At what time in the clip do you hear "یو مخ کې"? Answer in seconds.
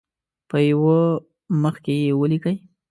0.69-1.95